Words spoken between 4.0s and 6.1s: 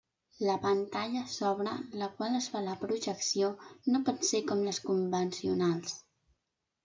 pot ser com les convencionals.